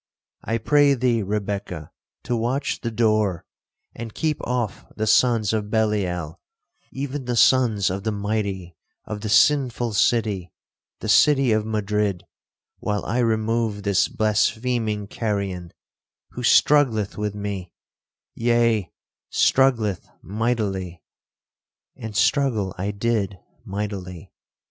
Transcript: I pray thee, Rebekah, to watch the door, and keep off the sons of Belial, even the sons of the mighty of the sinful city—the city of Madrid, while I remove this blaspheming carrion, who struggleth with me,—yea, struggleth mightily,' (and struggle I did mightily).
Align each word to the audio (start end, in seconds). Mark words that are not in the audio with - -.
I 0.43 0.57
pray 0.57 0.95
thee, 0.95 1.21
Rebekah, 1.21 1.91
to 2.23 2.35
watch 2.35 2.81
the 2.81 2.89
door, 2.89 3.45
and 3.93 4.15
keep 4.15 4.41
off 4.47 4.83
the 4.95 5.05
sons 5.05 5.53
of 5.53 5.69
Belial, 5.69 6.39
even 6.91 7.25
the 7.25 7.35
sons 7.35 7.91
of 7.91 8.01
the 8.03 8.11
mighty 8.11 8.75
of 9.05 9.21
the 9.21 9.29
sinful 9.29 9.93
city—the 9.93 11.07
city 11.07 11.51
of 11.51 11.67
Madrid, 11.67 12.23
while 12.79 13.05
I 13.05 13.19
remove 13.19 13.83
this 13.83 14.07
blaspheming 14.07 15.05
carrion, 15.05 15.71
who 16.31 16.41
struggleth 16.41 17.15
with 17.15 17.35
me,—yea, 17.35 18.91
struggleth 19.29 20.09
mightily,' 20.23 21.03
(and 21.95 22.15
struggle 22.15 22.73
I 22.75 22.89
did 22.89 23.37
mightily). 23.63 24.31